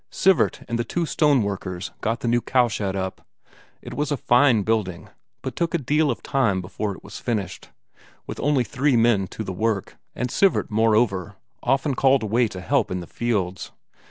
[0.09, 3.21] Sivert and the two stoneworkers got the new cowshed up.
[3.83, 5.09] It was a fine building,
[5.43, 7.69] but took a deal of time before it was finished,
[8.25, 12.89] with only three men to the work, and Sivert, moreover, often called away to help
[12.89, 13.69] in the fields.